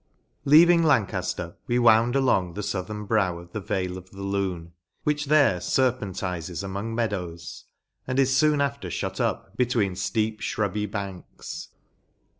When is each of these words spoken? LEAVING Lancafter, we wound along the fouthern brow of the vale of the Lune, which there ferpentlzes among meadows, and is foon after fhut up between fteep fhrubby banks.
LEAVING 0.45 0.81
Lancafter, 0.81 1.57
we 1.67 1.77
wound 1.77 2.15
along 2.15 2.55
the 2.55 2.61
fouthern 2.63 3.05
brow 3.05 3.37
of 3.37 3.51
the 3.51 3.59
vale 3.59 3.99
of 3.99 4.09
the 4.09 4.23
Lune, 4.23 4.71
which 5.03 5.25
there 5.27 5.59
ferpentlzes 5.59 6.63
among 6.63 6.95
meadows, 6.95 7.65
and 8.07 8.17
is 8.17 8.39
foon 8.39 8.61
after 8.61 8.87
fhut 8.89 9.19
up 9.19 9.55
between 9.57 9.93
fteep 9.93 10.39
fhrubby 10.39 10.89
banks. 10.89 11.69